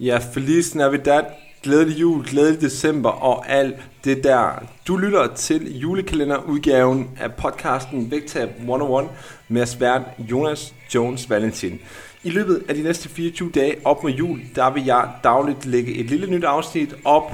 Ja, 0.00 0.18
Feliz 0.32 0.74
Navidad, 0.74 1.22
glædelig 1.62 2.00
jul, 2.00 2.24
glædelig 2.24 2.60
december 2.60 3.10
og 3.10 3.48
alt 3.48 3.76
det 4.04 4.24
der. 4.24 4.62
Du 4.88 4.96
lytter 4.96 5.34
til 5.34 5.78
julekalenderudgaven 5.78 7.10
af 7.20 7.34
podcasten 7.34 8.10
Vægtab 8.10 8.48
101 8.58 9.08
med 9.48 9.66
svært 9.66 10.02
Jonas 10.18 10.74
Jones 10.94 11.30
Valentin. 11.30 11.80
I 12.24 12.30
løbet 12.30 12.62
af 12.68 12.74
de 12.74 12.82
næste 12.82 13.08
24 13.08 13.50
dage 13.50 13.76
op 13.84 14.02
mod 14.02 14.12
jul, 14.12 14.40
der 14.54 14.70
vil 14.70 14.84
jeg 14.84 15.08
dagligt 15.24 15.66
lægge 15.66 15.94
et 15.94 16.06
lille 16.06 16.26
nyt 16.26 16.44
afsnit 16.44 16.94
op, 17.04 17.32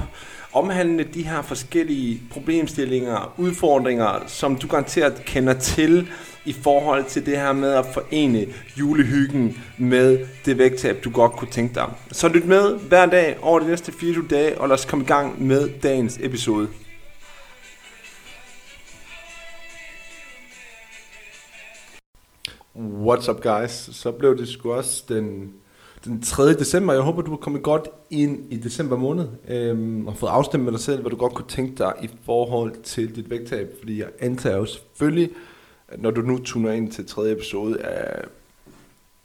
omhandlende 0.53 1.03
de 1.03 1.23
her 1.23 1.41
forskellige 1.41 2.21
problemstillinger, 2.31 3.33
udfordringer, 3.37 4.23
som 4.27 4.55
du 4.55 4.67
garanteret 4.67 5.25
kender 5.25 5.53
til 5.53 6.07
i 6.45 6.53
forhold 6.53 7.05
til 7.05 7.25
det 7.25 7.37
her 7.37 7.53
med 7.53 7.73
at 7.73 7.85
forene 7.93 8.45
julehyggen 8.79 9.57
med 9.77 10.27
det 10.45 10.57
vægttab, 10.57 11.03
du 11.03 11.11
godt 11.11 11.31
kunne 11.31 11.51
tænke 11.51 11.75
dig. 11.75 11.93
Så 12.11 12.27
lyt 12.27 12.45
med 12.45 12.79
hver 12.79 13.05
dag 13.05 13.37
over 13.41 13.59
de 13.59 13.67
næste 13.67 13.91
24 13.91 14.27
dage, 14.27 14.61
og 14.61 14.67
lad 14.67 14.73
os 14.73 14.85
komme 14.85 15.05
i 15.05 15.07
gang 15.07 15.43
med 15.47 15.69
dagens 15.83 16.19
episode. 16.21 16.67
What's 22.75 23.31
up 23.31 23.41
guys? 23.41 23.71
Så 23.71 24.11
blev 24.11 24.37
det 24.37 24.47
sgu 24.47 24.71
også 24.71 25.03
den, 25.09 25.53
den 26.05 26.21
3. 26.21 26.53
december. 26.53 26.93
Jeg 26.93 27.01
håber, 27.01 27.21
du 27.21 27.33
er 27.33 27.37
kommet 27.37 27.63
godt 27.63 27.87
ind 28.09 28.53
i 28.53 28.57
december 28.57 28.97
måned 28.97 29.27
øhm, 29.47 30.07
og 30.07 30.17
fået 30.17 30.29
afstemt 30.29 30.63
med 30.63 30.71
dig 30.71 30.79
selv, 30.79 31.01
hvad 31.01 31.11
du 31.11 31.17
godt 31.17 31.33
kunne 31.33 31.47
tænke 31.47 31.75
dig 31.77 31.93
i 32.01 32.09
forhold 32.25 32.73
til 32.83 33.15
dit 33.15 33.29
vægttab. 33.29 33.75
Fordi 33.79 33.99
jeg 33.99 34.07
antager 34.19 34.57
jo 34.57 34.65
selvfølgelig, 34.65 35.29
når 35.97 36.11
du 36.11 36.21
nu 36.21 36.37
tuner 36.37 36.71
ind 36.71 36.91
til 36.91 37.05
tredje 37.05 37.33
episode 37.33 37.81
af 37.81 38.25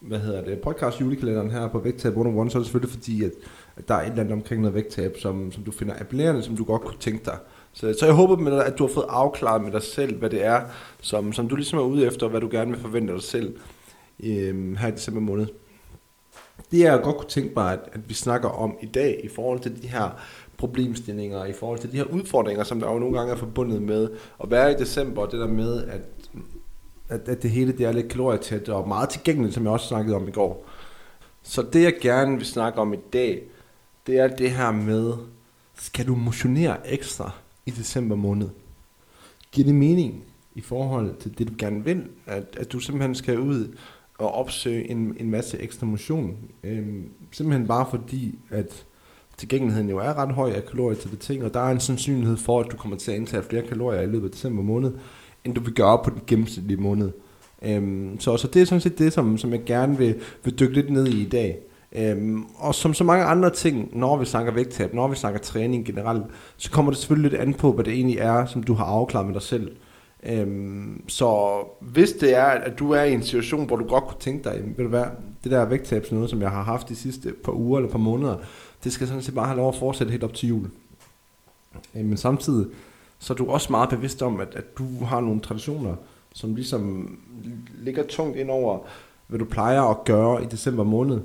hvad 0.00 0.18
hedder 0.18 0.44
det, 0.44 0.58
podcast 0.58 1.00
julekalenderen 1.00 1.50
her 1.50 1.68
på 1.68 1.78
Vægtab 1.78 2.10
101, 2.10 2.52
så 2.52 2.58
er 2.58 2.60
det 2.60 2.66
selvfølgelig 2.66 2.94
fordi, 2.94 3.24
at, 3.24 3.32
at 3.76 3.88
der 3.88 3.94
er 3.94 4.02
et 4.02 4.06
eller 4.06 4.20
andet 4.20 4.32
omkring 4.32 4.60
noget 4.60 4.74
vægttab, 4.74 5.16
som, 5.18 5.52
som 5.52 5.64
du 5.64 5.70
finder 5.70 5.94
appellerende, 6.00 6.42
som 6.42 6.56
du 6.56 6.64
godt 6.64 6.82
kunne 6.82 6.98
tænke 7.00 7.24
dig. 7.24 7.38
Så, 7.72 7.96
så 8.00 8.06
jeg 8.06 8.14
håber 8.14 8.36
med 8.36 8.52
dig, 8.52 8.66
at 8.66 8.78
du 8.78 8.86
har 8.86 8.94
fået 8.94 9.06
afklaret 9.08 9.62
med 9.62 9.72
dig 9.72 9.82
selv, 9.82 10.18
hvad 10.18 10.30
det 10.30 10.44
er, 10.44 10.60
som, 11.00 11.32
som 11.32 11.48
du 11.48 11.56
ligesom 11.56 11.78
er 11.78 11.82
ude 11.82 12.06
efter, 12.06 12.28
hvad 12.28 12.40
du 12.40 12.48
gerne 12.50 12.70
vil 12.70 12.80
forvente 12.80 13.12
dig 13.12 13.22
selv 13.22 13.56
øhm, 14.24 14.76
her 14.76 14.88
i 14.88 14.90
december 14.90 15.20
måned. 15.20 15.46
Det 16.70 16.78
jeg 16.78 17.00
godt 17.02 17.16
kunne 17.16 17.28
tænke 17.28 17.52
mig, 17.56 17.72
at, 17.72 17.80
at 17.92 18.08
vi 18.08 18.14
snakker 18.14 18.48
om 18.48 18.76
i 18.82 18.86
dag, 18.86 19.20
i 19.24 19.28
forhold 19.28 19.60
til 19.60 19.82
de 19.82 19.88
her 19.88 20.20
problemstillinger, 20.56 21.44
i 21.44 21.52
forhold 21.52 21.78
til 21.78 21.92
de 21.92 21.96
her 21.96 22.04
udfordringer, 22.04 22.64
som 22.64 22.80
der 22.80 22.92
jo 22.92 22.98
nogle 22.98 23.18
gange 23.18 23.32
er 23.32 23.36
forbundet 23.36 23.82
med 23.82 24.08
at 24.42 24.50
være 24.50 24.72
i 24.72 24.74
december, 24.74 25.26
det 25.26 25.40
der 25.40 25.46
med, 25.46 25.84
at 25.84 26.00
at, 27.08 27.28
at 27.28 27.42
det 27.42 27.50
hele 27.50 27.72
det 27.72 27.86
er 27.86 27.92
lidt 27.92 28.08
kalorietæt 28.08 28.68
og 28.68 28.88
meget 28.88 29.08
tilgængeligt, 29.08 29.54
som 29.54 29.64
jeg 29.64 29.72
også 29.72 29.88
snakkede 29.88 30.16
om 30.16 30.28
i 30.28 30.30
går. 30.30 30.66
Så 31.42 31.62
det 31.72 31.82
jeg 31.82 31.94
gerne 32.00 32.36
vil 32.36 32.46
snakke 32.46 32.78
om 32.78 32.94
i 32.94 32.98
dag, 33.12 33.42
det 34.06 34.18
er 34.18 34.28
det 34.28 34.50
her 34.50 34.70
med, 34.70 35.12
skal 35.74 36.06
du 36.06 36.14
motionere 36.14 36.90
ekstra 36.90 37.30
i 37.66 37.70
december 37.70 38.16
måned? 38.16 38.48
Giver 39.52 39.66
det 39.66 39.74
mening 39.74 40.24
i 40.54 40.60
forhold 40.60 41.16
til 41.16 41.38
det, 41.38 41.48
du 41.48 41.52
gerne 41.58 41.84
vil, 41.84 42.08
at, 42.26 42.56
at 42.56 42.72
du 42.72 42.78
simpelthen 42.78 43.14
skal 43.14 43.40
ud 43.40 43.76
og 44.18 44.34
opsøge 44.34 44.90
en, 44.90 45.16
en 45.20 45.30
masse 45.30 45.58
ekstra 45.58 45.86
motion? 45.86 46.36
Øhm, 46.64 47.08
simpelthen 47.32 47.66
bare 47.66 47.86
fordi, 47.90 48.38
at 48.50 48.84
tilgængeligheden 49.36 49.90
jo 49.90 49.98
er 49.98 50.18
ret 50.18 50.34
høj 50.34 50.50
af 50.50 50.66
kalorier 50.66 50.96
til 50.96 51.10
det 51.10 51.18
ting, 51.18 51.44
og 51.44 51.54
der 51.54 51.60
er 51.60 51.70
en 51.70 51.80
sandsynlighed 51.80 52.36
for, 52.36 52.60
at 52.60 52.66
du 52.72 52.76
kommer 52.76 52.96
til 52.96 53.10
at 53.10 53.16
indtage 53.16 53.42
flere 53.42 53.62
kalorier 53.62 54.00
i 54.00 54.06
løbet 54.06 54.24
af 54.24 54.30
december 54.30 54.62
måned, 54.62 54.92
end 55.44 55.54
du 55.54 55.60
vil 55.60 55.74
gøre 55.74 55.98
på 56.04 56.10
den 56.10 56.20
gennemsnitlige 56.26 56.80
måned. 56.80 57.10
Øhm, 57.62 58.20
så, 58.20 58.36
så 58.36 58.48
det 58.48 58.62
er 58.62 58.66
sådan 58.66 58.80
set 58.80 58.98
det, 58.98 59.12
som, 59.12 59.38
som 59.38 59.52
jeg 59.52 59.64
gerne 59.66 59.98
vil, 59.98 60.14
vil 60.44 60.58
dykke 60.58 60.74
lidt 60.74 60.90
ned 60.90 61.06
i 61.06 61.22
i 61.22 61.28
dag. 61.28 61.58
Øhm, 61.92 62.44
og 62.56 62.74
som 62.74 62.94
så 62.94 63.04
mange 63.04 63.24
andre 63.24 63.50
ting, 63.50 63.98
når 63.98 64.16
vi 64.16 64.24
snakker 64.24 64.52
vægttab, 64.52 64.94
når 64.94 65.08
vi 65.08 65.16
snakker 65.16 65.40
træning 65.40 65.86
generelt, 65.86 66.24
så 66.56 66.70
kommer 66.70 66.92
det 66.92 66.98
selvfølgelig 66.98 67.30
lidt 67.30 67.42
an 67.42 67.54
på, 67.54 67.72
hvad 67.72 67.84
det 67.84 67.92
egentlig 67.92 68.18
er, 68.18 68.46
som 68.46 68.62
du 68.62 68.74
har 68.74 68.84
afklaret 68.84 69.26
med 69.26 69.34
dig 69.34 69.42
selv. 69.42 69.76
Øhm, 70.28 71.08
så 71.08 71.58
hvis 71.80 72.12
det 72.12 72.34
er, 72.34 72.44
at 72.44 72.78
du 72.78 72.90
er 72.90 73.02
i 73.02 73.12
en 73.12 73.22
situation, 73.22 73.66
hvor 73.66 73.76
du 73.76 73.84
godt 73.84 74.04
kunne 74.04 74.20
tænke 74.20 74.44
dig, 74.44 74.62
ved 74.76 74.84
du 74.84 74.90
hvad, 74.90 75.04
det 75.44 75.52
der 75.52 75.64
vægttab, 75.64 76.06
noget, 76.10 76.30
som 76.30 76.42
jeg 76.42 76.50
har 76.50 76.62
haft 76.62 76.88
de 76.88 76.96
sidste 76.96 77.32
par 77.44 77.52
uger 77.52 77.78
eller 77.78 77.90
par 77.90 77.98
måneder, 77.98 78.36
det 78.84 78.92
skal 78.92 79.06
sådan 79.06 79.22
set 79.22 79.34
bare 79.34 79.46
have 79.46 79.56
lov 79.56 79.68
at 79.68 79.74
fortsætte 79.74 80.10
helt 80.10 80.24
op 80.24 80.34
til 80.34 80.48
jul. 80.48 80.70
Øhm, 81.94 82.04
men 82.04 82.16
samtidig, 82.16 82.66
så 83.18 83.32
er 83.32 83.36
du 83.36 83.46
også 83.46 83.72
meget 83.72 83.88
bevidst 83.88 84.22
om, 84.22 84.40
at, 84.40 84.54
at 84.54 84.78
du 84.78 85.04
har 85.04 85.20
nogle 85.20 85.40
traditioner, 85.40 85.94
som 86.34 86.54
ligesom 86.54 87.16
ligger 87.74 88.02
tungt 88.06 88.36
ind 88.36 88.50
over, 88.50 88.78
hvad 89.26 89.38
du 89.38 89.44
plejer 89.44 89.82
at 89.82 90.04
gøre 90.04 90.42
i 90.42 90.46
december 90.46 90.84
måned. 90.84 91.20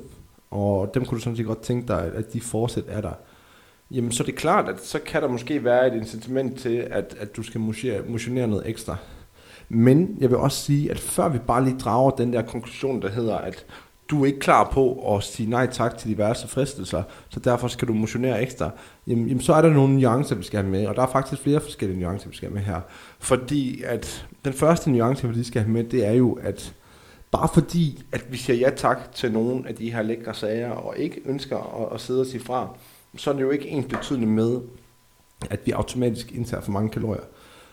Og 0.52 0.94
dem 0.94 1.06
kunne 1.06 1.16
du 1.16 1.22
sådan 1.22 1.38
set 1.38 1.46
godt 1.46 1.62
tænke 1.62 1.88
dig, 1.88 2.12
at 2.16 2.34
de 2.34 2.42
fortsat 2.42 2.84
er 2.88 3.02
der. 3.02 3.14
Jamen, 3.92 4.12
så 4.12 4.24
er 4.24 4.26
det 4.26 4.36
klart, 4.36 4.70
at 4.70 4.86
så 4.86 5.00
kan 5.00 5.22
der 5.22 5.28
måske 5.28 5.64
være 5.64 5.88
et 5.88 5.94
incitament 5.94 6.60
til, 6.60 6.88
at, 6.92 7.16
at 7.20 7.36
du 7.36 7.44
skal 7.44 7.62
motionere 8.08 8.48
noget 8.48 8.68
ekstra. 8.68 8.96
Men 9.70 10.18
jeg 10.20 10.30
vil 10.30 10.38
også 10.38 10.66
sige, 10.66 10.92
at 10.92 11.00
før 11.00 11.30
vi 11.30 11.38
bare 11.38 11.64
lige 11.64 11.80
drager 11.80 12.12
den 12.12 12.34
der 12.34 12.42
konklusion, 12.42 13.02
der 13.02 13.10
hedder, 13.10 13.38
at 13.38 13.66
du 14.10 14.22
er 14.22 14.26
ikke 14.26 14.40
klar 14.40 14.70
på 14.74 15.16
at 15.16 15.24
sige 15.24 15.50
nej 15.50 15.68
tak 15.68 15.98
til 15.98 16.10
diverse 16.10 16.48
fristelser, 16.48 17.04
så 17.30 17.40
derfor 17.40 17.68
skal 17.68 17.88
du 17.88 17.94
motionere 17.94 18.42
ekstra, 18.42 18.70
jamen, 19.08 19.28
jamen 19.28 19.42
så 19.42 19.54
er 19.54 19.62
der 19.62 19.70
nogle 19.70 19.96
nuancer, 19.96 20.36
vi 20.36 20.44
skal 20.44 20.60
have 20.60 20.72
med, 20.72 20.88
og 20.88 20.96
der 20.96 21.02
er 21.02 21.08
faktisk 21.08 21.42
flere 21.42 21.62
forskellige 21.62 22.00
nuancer, 22.00 22.30
vi 22.30 22.36
skal 22.36 22.50
have 22.50 22.56
med 22.56 22.64
her. 22.64 22.82
Fordi 23.20 23.84
at 23.84 24.28
den 24.46 24.54
første 24.54 24.92
nuance, 24.92 25.30
vi 25.30 25.44
skal 25.44 25.62
have 25.62 25.72
med, 25.72 25.84
det 25.84 26.06
er 26.06 26.12
jo, 26.12 26.40
at 26.44 26.74
bare 27.32 27.50
fordi, 27.54 28.04
at 28.12 28.26
vi 28.30 28.38
siger 28.38 28.58
ja 28.58 28.70
tak 28.70 29.12
til 29.14 29.32
nogle 29.32 29.68
af 29.68 29.76
de 29.76 29.92
her 29.92 30.02
lækre 30.02 30.34
sager, 30.34 30.72
og 30.72 30.98
ikke 30.98 31.22
ønsker 31.26 31.86
at, 31.86 31.96
at 31.96 32.02
sidde 32.02 32.22
og 32.22 32.26
sige 32.26 32.44
fra, 32.44 32.68
så 33.18 33.30
er 33.30 33.34
det 33.34 33.42
jo 33.42 33.50
ikke 33.50 33.68
ens 33.68 33.86
betydende 33.86 34.28
med, 34.28 34.60
at 35.50 35.60
vi 35.66 35.72
automatisk 35.72 36.32
indtager 36.32 36.62
for 36.62 36.72
mange 36.72 36.90
kalorier. 36.90 37.24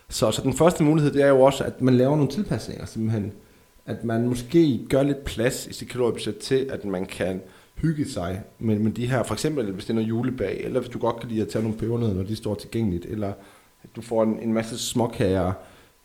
Så, 0.09 0.31
så 0.31 0.43
den 0.43 0.53
første 0.53 0.85
mulighed, 0.85 1.13
det 1.13 1.23
er 1.23 1.29
jo 1.29 1.41
også, 1.41 1.65
at 1.65 1.81
man 1.81 1.95
laver 1.95 2.17
nogle 2.17 2.31
tilpasninger, 2.31 2.87
simpelthen 2.87 3.33
at 3.89 4.05
man 4.05 4.29
måske 4.29 4.87
gør 4.91 5.03
lidt 5.03 5.25
plads 5.25 5.67
i 5.67 5.73
sit 5.73 5.89
kaloriebudget 5.89 6.39
til, 6.39 6.69
at 6.71 6.85
man 6.85 7.07
kan 7.07 7.41
hygge 7.75 8.09
sig 8.09 8.43
med, 8.59 8.79
med 8.79 8.93
de 8.93 9.07
her, 9.07 9.23
for 9.23 9.35
eksempel 9.35 9.73
hvis 9.73 9.85
det 9.85 9.91
er 9.91 9.95
noget 9.95 10.09
julebag, 10.09 10.61
eller 10.65 10.81
hvis 10.81 10.91
du 10.91 10.99
godt 10.99 11.21
kan 11.21 11.29
lide 11.29 11.43
at 11.43 11.49
tage 11.49 11.63
nogle 11.63 11.79
pebernødder, 11.79 12.15
når 12.15 12.23
de 12.23 12.37
står 12.37 12.55
tilgængeligt, 12.55 13.05
eller 13.05 13.33
at 13.83 13.97
du 13.97 14.03
får 14.03 14.23
en, 14.23 14.39
en 14.43 14.53
masse 14.53 14.79
småkager 14.79 15.53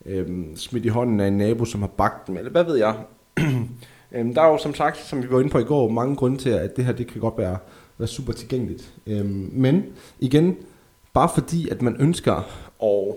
øhm, 0.06 0.56
smidt 0.56 0.86
i 0.86 0.88
hånden 0.88 1.20
af 1.20 1.28
en 1.28 1.38
nabo, 1.38 1.66
som 1.66 1.82
har 1.82 1.88
bagt 1.88 2.28
dem, 2.28 2.38
eller 2.38 2.52
hvad 2.52 2.64
ved 2.64 2.76
jeg. 2.76 2.96
øhm, 4.12 4.34
der 4.34 4.42
er 4.42 4.48
jo 4.48 4.58
som 4.58 4.74
sagt, 4.74 4.98
som 4.98 5.24
vi 5.24 5.32
var 5.32 5.40
inde 5.40 5.50
på 5.50 5.60
i 5.60 5.64
går, 5.64 5.90
mange 5.90 6.16
grunde 6.16 6.38
til, 6.38 6.50
at 6.50 6.76
det 6.76 6.86
her 6.86 6.92
det 6.92 7.08
kan 7.08 7.22
godt 7.22 7.38
være, 7.38 7.58
være 7.98 8.08
super 8.08 8.34
tilgængeligt. 8.34 8.94
Øhm, 9.08 9.50
men 9.54 9.86
igen, 10.20 10.56
bare 11.14 11.30
fordi, 11.34 11.70
at 11.70 11.82
man 11.82 11.96
ønsker 12.00 12.34
at 12.84 13.16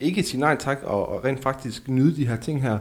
ikke 0.00 0.22
sige 0.22 0.40
nej 0.40 0.56
tak, 0.56 0.78
og, 0.82 1.08
og 1.08 1.24
rent 1.24 1.40
faktisk 1.42 1.88
nyde 1.88 2.16
de 2.16 2.26
her 2.26 2.36
ting 2.36 2.62
her, 2.62 2.78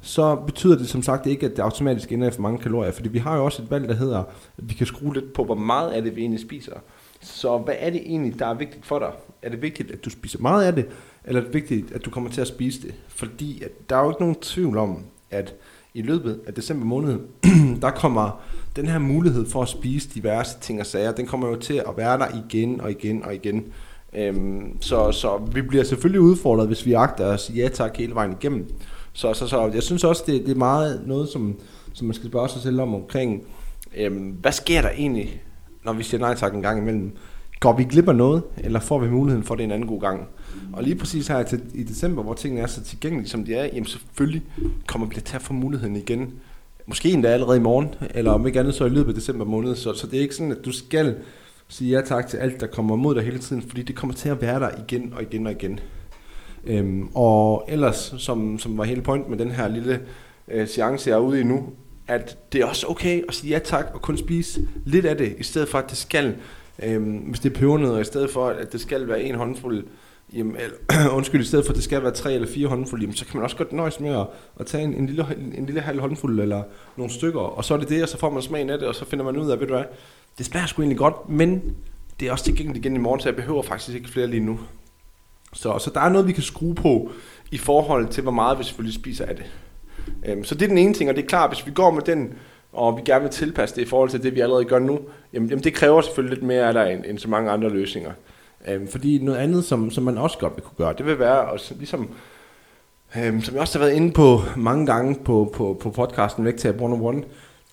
så 0.00 0.34
betyder 0.34 0.78
det 0.78 0.88
som 0.88 1.02
sagt 1.02 1.26
ikke, 1.26 1.46
at 1.46 1.56
det 1.56 1.62
automatisk 1.62 2.12
ender 2.12 2.30
for 2.30 2.42
mange 2.42 2.58
kalorier, 2.58 2.92
fordi 2.92 3.08
vi 3.08 3.18
har 3.18 3.36
jo 3.36 3.44
også 3.44 3.62
et 3.62 3.70
valg, 3.70 3.88
der 3.88 3.94
hedder, 3.94 4.18
at 4.58 4.68
vi 4.68 4.74
kan 4.74 4.86
skrue 4.86 5.14
lidt 5.14 5.32
på, 5.32 5.44
hvor 5.44 5.54
meget 5.54 5.90
af 5.90 6.02
det 6.02 6.16
vi 6.16 6.20
egentlig 6.20 6.40
spiser. 6.40 6.72
Så 7.20 7.58
hvad 7.58 7.74
er 7.78 7.90
det 7.90 8.00
egentlig, 8.00 8.38
der 8.38 8.46
er 8.46 8.54
vigtigt 8.54 8.86
for 8.86 8.98
dig? 8.98 9.12
Er 9.42 9.50
det 9.50 9.62
vigtigt, 9.62 9.90
at 9.90 10.04
du 10.04 10.10
spiser 10.10 10.38
meget 10.38 10.64
af 10.64 10.74
det, 10.74 10.86
eller 11.24 11.40
er 11.40 11.44
det 11.44 11.54
vigtigt, 11.54 11.92
at 11.92 12.04
du 12.04 12.10
kommer 12.10 12.30
til 12.30 12.40
at 12.40 12.46
spise 12.46 12.82
det? 12.82 12.94
Fordi 13.08 13.62
at 13.62 13.90
der 13.90 13.96
er 13.96 14.02
jo 14.02 14.10
ikke 14.10 14.20
nogen 14.20 14.34
tvivl 14.34 14.78
om, 14.78 15.04
at 15.30 15.54
i 15.94 16.02
løbet 16.02 16.40
af 16.46 16.54
december 16.54 16.86
måned, 16.86 17.18
der 17.82 17.90
kommer 17.90 18.42
den 18.76 18.86
her 18.86 18.98
mulighed 18.98 19.46
for 19.46 19.62
at 19.62 19.68
spise 19.68 20.08
diverse 20.14 20.58
ting 20.60 20.80
og 20.80 20.86
sager, 20.86 21.12
den 21.12 21.26
kommer 21.26 21.48
jo 21.48 21.56
til 21.56 21.74
at 21.74 21.96
være 21.96 22.18
der 22.18 22.26
igen 22.46 22.80
og 22.80 22.90
igen 22.90 23.24
og 23.24 23.34
igen. 23.34 23.64
Øhm, 24.14 24.76
så, 24.80 25.12
så 25.12 25.40
vi 25.52 25.62
bliver 25.62 25.84
selvfølgelig 25.84 26.20
udfordret, 26.20 26.66
hvis 26.66 26.86
vi 26.86 26.92
agter 26.92 27.26
os 27.26 27.50
ja 27.54 27.68
tak 27.68 27.96
hele 27.96 28.14
vejen 28.14 28.32
igennem. 28.32 28.68
Så, 29.12 29.34
så, 29.34 29.46
så 29.46 29.70
jeg 29.74 29.82
synes 29.82 30.04
også, 30.04 30.22
det, 30.26 30.46
det 30.46 30.50
er 30.50 30.58
meget 30.58 31.02
noget, 31.06 31.28
som, 31.28 31.56
som 31.92 32.06
man 32.06 32.14
skal 32.14 32.28
spørge 32.28 32.48
sig 32.48 32.62
selv 32.62 32.80
om 32.80 32.94
omkring, 32.94 33.42
øhm, 33.96 34.36
hvad 34.40 34.52
sker 34.52 34.82
der 34.82 34.90
egentlig, 34.90 35.42
når 35.84 35.92
vi 35.92 36.02
siger 36.02 36.20
nej 36.20 36.34
tak 36.34 36.54
en 36.54 36.62
gang 36.62 36.78
imellem? 36.78 37.16
Går 37.60 37.72
vi 37.76 37.84
glip 37.84 38.08
af 38.08 38.16
noget, 38.16 38.42
eller 38.56 38.80
får 38.80 38.98
vi 38.98 39.08
muligheden 39.10 39.44
for 39.44 39.54
det 39.54 39.64
en 39.64 39.70
anden 39.70 39.88
god 39.88 40.00
gang? 40.00 40.28
Og 40.72 40.82
lige 40.82 40.96
præcis 40.96 41.28
her 41.28 41.42
til, 41.42 41.62
i 41.74 41.82
december, 41.82 42.22
hvor 42.22 42.34
tingene 42.34 42.62
er 42.62 42.66
så 42.66 42.82
tilgængelige, 42.82 43.28
som 43.28 43.44
de 43.44 43.54
er, 43.54 43.64
jamen 43.64 43.86
selvfølgelig 43.86 44.42
kommer 44.86 45.06
vi 45.06 45.14
til 45.14 45.36
at 45.36 45.42
få 45.42 45.52
muligheden 45.52 45.96
igen. 45.96 46.32
Måske 46.86 47.10
endda 47.10 47.28
allerede 47.28 47.56
i 47.56 47.60
morgen, 47.60 47.94
eller 48.14 48.30
om 48.30 48.46
ikke 48.46 48.60
andet 48.60 48.74
så 48.74 48.84
i 48.84 48.88
løbet 48.88 49.08
af 49.08 49.14
december 49.14 49.44
måned. 49.44 49.74
Så, 49.76 49.94
så 49.94 50.06
det 50.06 50.16
er 50.16 50.20
ikke 50.20 50.34
sådan, 50.34 50.52
at 50.52 50.64
du 50.64 50.72
skal 50.72 51.16
sige 51.68 51.90
ja 51.90 52.00
tak 52.00 52.26
til 52.26 52.36
alt, 52.36 52.60
der 52.60 52.66
kommer 52.66 52.96
mod 52.96 53.14
dig 53.14 53.22
hele 53.24 53.38
tiden, 53.38 53.62
fordi 53.62 53.82
det 53.82 53.96
kommer 53.96 54.14
til 54.14 54.28
at 54.28 54.42
være 54.42 54.60
der 54.60 54.70
igen 54.86 55.12
og 55.16 55.22
igen 55.22 55.46
og 55.46 55.52
igen. 55.52 55.80
Øhm, 56.64 57.08
og 57.14 57.64
ellers, 57.68 58.14
som, 58.18 58.58
som 58.58 58.78
var 58.78 58.84
hele 58.84 59.02
point 59.02 59.28
med 59.28 59.38
den 59.38 59.50
her 59.50 59.68
lille 59.68 60.00
øh, 60.48 60.68
seance, 60.68 61.10
jeg 61.10 61.16
er 61.16 61.20
ude 61.20 61.40
i 61.40 61.44
nu, 61.44 61.66
at 62.08 62.52
det 62.52 62.60
er 62.60 62.66
også 62.66 62.86
okay 62.88 63.22
at 63.28 63.34
sige 63.34 63.50
ja 63.50 63.58
tak 63.58 63.86
og 63.94 64.02
kun 64.02 64.16
spise 64.16 64.60
lidt 64.84 65.06
af 65.06 65.16
det, 65.16 65.34
i 65.38 65.42
stedet 65.42 65.68
for 65.68 65.78
at 65.78 65.90
det 65.90 65.98
skal, 65.98 66.36
øhm, 66.82 67.16
hvis 67.16 67.40
det 67.40 67.52
er 67.52 67.58
pebernødder, 67.58 67.98
i 67.98 68.04
stedet 68.04 68.30
for 68.30 68.48
at 68.48 68.72
det 68.72 68.80
skal 68.80 69.08
være 69.08 69.22
en 69.22 69.34
håndfuld, 69.34 69.84
jamen, 70.32 70.56
eller, 70.56 71.10
undskyld, 71.16 71.40
i 71.40 71.44
stedet 71.44 71.64
for 71.64 71.72
at 71.72 71.76
det 71.76 71.84
skal 71.84 72.02
være 72.02 72.12
tre 72.12 72.34
eller 72.34 72.48
fire 72.48 72.68
håndfulde, 72.68 73.02
jamen, 73.02 73.16
så 73.16 73.26
kan 73.26 73.36
man 73.36 73.44
også 73.44 73.56
godt 73.56 73.72
nøjes 73.72 74.00
med 74.00 74.10
at, 74.10 74.26
at 74.60 74.66
tage 74.66 74.84
en, 74.84 74.94
en, 74.94 75.06
lille, 75.06 75.26
en, 75.38 75.54
en 75.58 75.66
lille 75.66 75.80
halv 75.80 76.00
håndfuld 76.00 76.40
eller 76.40 76.62
nogle 76.96 77.12
stykker, 77.12 77.40
og 77.40 77.64
så 77.64 77.74
er 77.74 77.78
det 77.78 77.88
det, 77.88 78.02
og 78.02 78.08
så 78.08 78.18
får 78.18 78.30
man 78.30 78.42
smagen 78.42 78.70
af 78.70 78.78
det, 78.78 78.88
og 78.88 78.94
så 78.94 79.04
finder 79.04 79.24
man 79.24 79.36
ud 79.36 79.50
af, 79.50 79.60
ved 79.60 79.66
du 79.66 79.74
hvad, 79.74 79.84
det 80.38 80.46
smager 80.46 80.66
sgu 80.66 80.82
egentlig 80.82 80.98
godt, 80.98 81.28
men 81.28 81.76
det 82.20 82.28
er 82.28 82.32
også 82.32 82.44
tilgængeligt 82.44 82.84
igen 82.86 82.96
i 82.96 82.98
morgen, 82.98 83.20
så 83.20 83.28
jeg 83.28 83.36
behøver 83.36 83.62
faktisk 83.62 83.96
ikke 83.96 84.08
flere 84.08 84.26
lige 84.26 84.44
nu. 84.44 84.60
Så, 85.52 85.78
så 85.78 85.90
der 85.94 86.00
er 86.00 86.08
noget, 86.08 86.26
vi 86.26 86.32
kan 86.32 86.42
skrue 86.42 86.74
på 86.74 87.10
i 87.50 87.58
forhold 87.58 88.08
til, 88.08 88.22
hvor 88.22 88.32
meget 88.32 88.58
vi 88.58 88.64
selvfølgelig 88.64 88.94
spiser 88.94 89.24
af 89.26 89.36
det. 89.36 89.44
Øhm, 90.26 90.44
så 90.44 90.54
det 90.54 90.62
er 90.62 90.68
den 90.68 90.78
ene 90.78 90.94
ting, 90.94 91.10
og 91.10 91.16
det 91.16 91.22
er 91.22 91.26
klart, 91.26 91.50
hvis 91.50 91.66
vi 91.66 91.70
går 91.70 91.90
med 91.90 92.02
den, 92.02 92.34
og 92.72 92.96
vi 92.96 93.02
gerne 93.04 93.22
vil 93.22 93.30
tilpasse 93.30 93.76
det 93.76 93.82
i 93.82 93.84
forhold 93.84 94.10
til 94.10 94.22
det, 94.22 94.34
vi 94.34 94.40
allerede 94.40 94.64
gør 94.64 94.78
nu, 94.78 95.00
jamen, 95.32 95.48
jamen 95.48 95.64
det 95.64 95.74
kræver 95.74 96.00
selvfølgelig 96.00 96.38
lidt 96.38 96.46
mere 96.46 96.66
af 96.66 96.72
dig, 96.72 96.92
end, 96.92 97.04
end 97.06 97.18
så 97.18 97.28
mange 97.28 97.50
andre 97.50 97.68
løsninger. 97.68 98.12
Øhm, 98.68 98.88
fordi 98.88 99.18
noget 99.18 99.38
andet, 99.38 99.64
som, 99.64 99.90
som 99.90 100.04
man 100.04 100.18
også 100.18 100.38
godt 100.38 100.52
vil 100.56 100.64
kunne 100.64 100.86
gøre, 100.86 100.94
det 100.98 101.06
vil 101.06 101.18
være, 101.18 101.54
at 101.54 101.72
ligesom, 101.78 102.08
øhm, 103.16 103.40
som 103.42 103.54
jeg 103.54 103.60
også 103.60 103.78
har 103.78 103.86
været 103.86 103.96
inde 103.96 104.12
på 104.12 104.40
mange 104.56 104.86
gange 104.86 105.14
på, 105.24 105.52
på, 105.54 105.78
på 105.80 105.90
podcasten 105.90 106.44
Væk 106.44 106.52
Vægtab 106.52 106.74
101, 106.74 107.24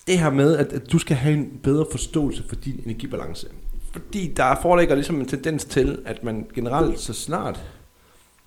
det 0.06 0.18
her 0.18 0.30
med, 0.30 0.56
at, 0.56 0.72
at 0.72 0.92
du 0.92 0.98
skal 0.98 1.16
have 1.16 1.34
en 1.34 1.60
bedre 1.62 1.86
forståelse 1.90 2.42
for 2.48 2.54
din 2.54 2.80
energibalance. 2.84 3.48
Fordi 3.92 4.32
der 4.36 4.58
foreligger 4.62 4.94
ligesom 4.94 5.20
en 5.20 5.26
tendens 5.26 5.64
til, 5.64 5.98
at 6.04 6.24
man 6.24 6.46
generelt 6.54 7.00
så 7.00 7.12
snart 7.12 7.64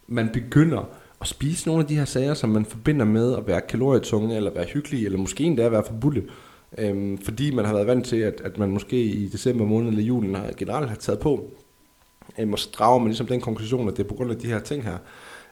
man 0.08 0.30
begynder 0.34 0.90
at 1.22 1.28
spise 1.28 1.68
nogle 1.68 1.82
af 1.82 1.88
de 1.88 1.96
her 1.96 2.06
sager, 2.06 2.34
som 2.34 2.50
man 2.50 2.66
forbinder 2.66 3.06
med 3.06 3.38
at 3.38 3.48
være 3.48 3.62
kalorietunge, 3.62 4.36
eller 4.36 4.52
være 4.52 4.66
hyggelig, 4.66 5.06
eller 5.06 5.18
måske 5.18 5.44
endda 5.44 5.64
at 5.64 5.72
være 5.72 5.84
forbudte, 5.88 6.24
øhm, 6.78 7.18
fordi 7.18 7.56
man 7.56 7.66
har 7.66 7.74
været 7.74 7.88
vant 7.88 8.06
til, 8.06 8.18
at, 8.18 8.42
at 8.44 8.58
man 8.58 8.70
måske 8.70 9.04
i 9.04 9.28
december 9.28 9.66
måned 9.66 9.90
eller 9.90 10.04
julen 10.04 10.36
har, 10.36 10.50
generelt 10.58 10.90
har 10.90 10.96
taget 10.96 11.20
på, 11.20 11.52
øhm, 12.38 12.54
og 12.54 12.60
så 12.60 12.70
drager 12.74 13.00
man 13.00 13.08
ligesom 13.08 13.28
den 13.28 13.42
konklusion, 13.42 13.88
at 13.88 13.98
det 13.98 14.04
er 14.04 14.08
på 14.08 14.16
grund 14.16 14.32
af 14.32 14.38
de 14.38 14.48
her 14.48 14.60
ting 14.60 14.84
her. 14.84 14.98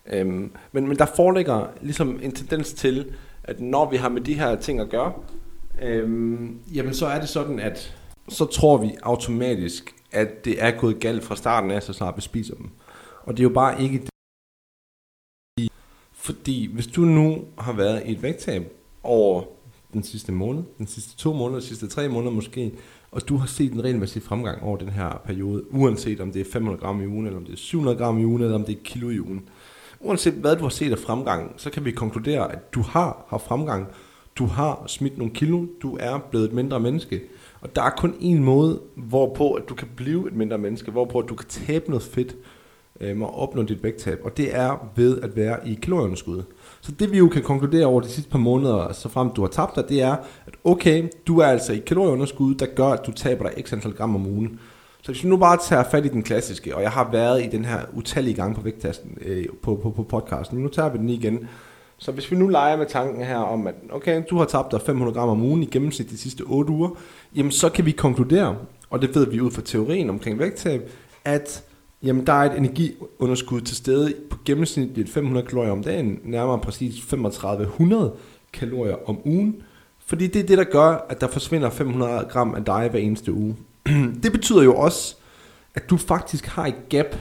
Øhm, 0.06 0.51
men, 0.72 0.88
men 0.88 0.98
der 0.98 1.06
foreligger 1.16 1.68
ligesom 1.81 2.19
en 2.24 2.31
tendens 2.31 2.74
til, 2.74 3.13
at 3.44 3.60
når 3.60 3.89
vi 3.89 3.98
har 3.98 4.10
med 4.10 4.22
de 4.22 4.33
her 4.33 4.56
ting 4.56 4.80
at 4.80 4.89
gøre, 4.89 5.13
øhm, 5.81 6.60
jamen 6.74 6.94
så 6.94 7.06
er 7.06 7.19
det 7.19 7.30
sådan, 7.30 7.60
at 7.60 7.95
så 8.30 8.45
tror 8.45 8.77
vi 8.77 8.95
automatisk, 9.04 9.95
at 10.12 10.45
det 10.45 10.63
er 10.63 10.72
gået 10.72 11.00
galt 11.00 11.24
fra 11.24 11.36
starten 11.36 11.72
af, 11.72 11.83
så 11.83 11.94
snart 11.94 12.16
vi 12.16 12.22
spiser 12.22 12.56
dem. 12.56 12.69
Og 13.24 13.33
det 13.33 13.39
er 13.39 13.50
jo 13.50 13.54
bare 13.54 13.83
ikke 13.83 13.98
det. 13.98 14.10
Fordi 16.13 16.74
hvis 16.74 16.88
du 16.88 17.01
nu 17.01 17.45
har 17.57 17.74
været 17.74 18.04
i 18.06 18.12
et 18.12 18.24
vægttab 18.24 18.71
over 19.04 19.44
den 19.95 20.03
sidste 20.03 20.31
måned, 20.31 20.63
den 20.77 20.88
sidste 20.88 21.18
to 21.18 21.33
måneder, 21.33 21.59
de 21.59 21.65
sidste 21.65 21.88
tre 21.88 22.09
måneder 22.09 22.31
måske, 22.31 22.71
og 23.12 23.30
du 23.30 23.38
har 23.38 23.47
set 23.47 23.74
en 23.74 23.83
regelmæssig 23.83 24.24
fremgang 24.24 24.63
over 24.63 24.77
den 24.77 24.89
her 24.89 25.21
periode, 25.25 25.63
uanset 25.74 26.19
om 26.19 26.31
det 26.31 26.42
er 26.42 26.51
500 26.51 26.81
gram 26.81 27.01
i 27.01 27.06
ugen, 27.06 27.25
eller 27.25 27.39
om 27.39 27.45
det 27.45 27.53
er 27.53 27.57
700 27.57 27.97
gram 27.97 28.19
i 28.19 28.25
ugen, 28.25 28.42
eller 28.42 28.56
om 28.56 28.63
det 28.63 28.75
er 28.75 28.83
kilo 28.83 29.09
i 29.09 29.19
ugen. 29.19 29.50
Uanset 30.00 30.33
hvad 30.33 30.56
du 30.56 30.62
har 30.62 30.69
set 30.69 30.92
af 30.92 31.00
fremgang, 31.00 31.53
så 31.57 31.69
kan 31.69 31.86
vi 31.86 31.92
konkludere, 31.92 32.51
at 32.51 32.74
du 32.74 32.81
har 32.81 33.25
haft 33.27 33.45
fremgang, 33.45 33.88
du 34.36 34.45
har 34.45 34.83
smidt 34.88 35.18
nogle 35.18 35.33
kilo, 35.33 35.65
du 35.81 35.97
er 36.00 36.18
blevet 36.18 36.45
et 36.45 36.53
mindre 36.53 36.80
menneske, 36.80 37.21
og 37.62 37.75
der 37.75 37.81
er 37.81 37.89
kun 37.89 38.15
en 38.19 38.44
måde, 38.44 38.81
hvorpå 38.95 39.53
at 39.53 39.69
du 39.69 39.75
kan 39.75 39.88
blive 39.95 40.27
et 40.27 40.33
mindre 40.33 40.57
menneske, 40.57 40.92
hvorpå 40.92 41.19
at 41.19 41.30
du 41.30 41.36
kan 41.36 41.47
tabe 41.47 41.89
noget 41.89 42.03
fedt 42.03 42.36
øh, 43.01 43.21
og 43.21 43.39
opnå 43.39 43.63
dit 43.63 43.83
vægttab, 43.83 44.19
og 44.24 44.38
det 44.38 44.56
er 44.56 44.89
ved 44.95 45.21
at 45.21 45.36
være 45.36 45.68
i 45.69 45.74
kalorieunderskud. 45.74 46.44
Så 46.85 46.91
det 46.91 47.11
vi 47.11 47.17
jo 47.17 47.27
kan 47.27 47.41
konkludere 47.41 47.85
over 47.85 48.01
de 48.01 48.09
sidste 48.09 48.31
par 48.31 48.39
måneder, 48.39 48.93
så 48.93 49.09
frem 49.09 49.29
du 49.29 49.41
har 49.41 49.47
tabt 49.47 49.75
dig, 49.75 49.89
det 49.89 50.01
er, 50.01 50.15
at 50.47 50.53
okay, 50.63 51.09
du 51.27 51.39
er 51.39 51.45
altså 51.45 51.73
i 51.73 51.77
kalorieunderskud, 51.77 52.55
der 52.55 52.65
gør, 52.65 52.87
at 52.87 53.05
du 53.05 53.11
taber 53.11 53.49
dig 53.49 53.65
x 53.65 53.73
antal 53.73 53.93
gram 53.93 54.15
om 54.15 54.27
ugen. 54.27 54.59
Så 55.01 55.11
hvis 55.11 55.23
vi 55.23 55.29
nu 55.29 55.37
bare 55.37 55.57
tager 55.57 55.83
fat 55.91 56.05
i 56.05 56.07
den 56.07 56.23
klassiske, 56.23 56.75
og 56.75 56.81
jeg 56.81 56.91
har 56.91 57.09
været 57.11 57.43
i 57.43 57.47
den 57.47 57.65
her 57.65 57.79
utallige 57.93 58.33
gang 58.35 58.55
på 58.55 58.61
vægttasten 58.61 59.17
øh, 59.21 59.45
på, 59.63 59.75
på, 59.75 59.89
på 59.89 60.03
podcasten, 60.03 60.57
men 60.57 60.63
nu 60.63 60.69
tager 60.69 60.89
vi 60.89 60.97
den 60.97 61.09
igen. 61.09 61.47
Så 61.97 62.11
hvis 62.11 62.31
vi 62.31 62.35
nu 62.35 62.47
leger 62.47 62.77
med 62.77 62.85
tanken 62.85 63.25
her 63.25 63.37
om, 63.37 63.67
at 63.67 63.75
okay, 63.91 64.23
du 64.29 64.37
har 64.37 64.45
tabt 64.45 64.71
dig 64.71 64.81
500 64.81 65.17
gram 65.17 65.29
om 65.29 65.43
ugen 65.43 65.63
i 65.63 65.65
gennemsnit 65.65 66.09
de 66.09 66.17
sidste 66.17 66.41
8 66.41 66.71
uger, 66.71 66.89
jamen 67.35 67.51
så 67.51 67.69
kan 67.69 67.85
vi 67.85 67.91
konkludere, 67.91 68.55
og 68.89 69.01
det 69.01 69.15
ved 69.15 69.31
vi 69.31 69.41
ud 69.41 69.51
fra 69.51 69.61
teorien 69.61 70.09
omkring 70.09 70.39
vægttab, 70.39 70.89
at 71.25 71.63
jamen, 72.03 72.27
der 72.27 72.33
er 72.33 72.51
et 72.51 72.57
energiunderskud 72.57 73.62
til 73.62 73.75
stede 73.75 74.13
på 74.30 74.38
gennemsnitligt 74.45 75.09
500 75.09 75.45
kalorier 75.45 75.71
om 75.71 75.83
dagen, 75.83 76.19
nærmere 76.24 76.59
præcis 76.59 77.06
3500 77.07 78.13
kalorier 78.53 79.09
om 79.09 79.19
ugen, 79.25 79.63
fordi 80.06 80.27
det 80.27 80.42
er 80.42 80.45
det, 80.45 80.57
der 80.57 80.63
gør, 80.63 81.06
at 81.09 81.21
der 81.21 81.27
forsvinder 81.27 81.69
500 81.69 82.25
gram 82.30 82.56
af 82.56 82.65
dig 82.65 82.88
hver 82.89 83.00
eneste 83.00 83.33
uge. 83.33 83.56
det 84.24 84.31
betyder 84.31 84.63
jo 84.63 84.75
også, 84.75 85.15
at 85.75 85.89
du 85.89 85.97
faktisk 85.97 86.45
har 86.45 86.65
et 86.65 86.89
gap 86.89 87.15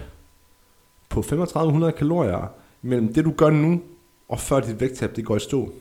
på 1.08 1.22
3500 1.22 1.92
kalorier 1.92 2.52
mellem 2.82 3.14
det, 3.14 3.24
du 3.24 3.30
gør 3.30 3.50
nu, 3.50 3.80
og 4.28 4.40
før 4.40 4.60
dit 4.60 4.80
vægttab 4.80 5.16
det 5.16 5.24
går 5.24 5.36
i 5.36 5.40
stå. 5.40 5.72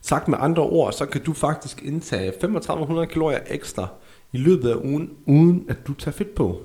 Sagt 0.00 0.28
med 0.28 0.38
andre 0.40 0.62
ord, 0.62 0.92
så 0.92 1.06
kan 1.06 1.22
du 1.22 1.32
faktisk 1.32 1.82
indtage 1.82 2.32
3500 2.40 3.06
kalorier 3.06 3.40
ekstra 3.46 3.88
i 4.32 4.38
løbet 4.38 4.70
af 4.70 4.74
ugen, 4.74 5.10
uden 5.26 5.64
at 5.68 5.86
du 5.86 5.94
tager 5.94 6.12
fedt 6.12 6.34
på. 6.34 6.62